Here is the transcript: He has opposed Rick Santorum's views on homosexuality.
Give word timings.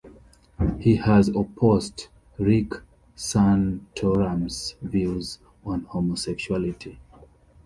He 0.79 0.95
has 0.95 1.27
opposed 1.27 2.07
Rick 2.39 2.71
Santorum's 3.15 4.73
views 4.81 5.37
on 5.63 5.83
homosexuality. 5.83 6.97